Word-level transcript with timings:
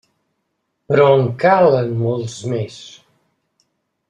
Però 0.91 1.05
en 1.17 1.29
calen 1.43 1.93
molts 2.01 2.39
més! 2.55 2.81